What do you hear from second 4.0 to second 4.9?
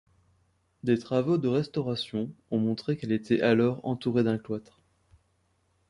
d’un cloître.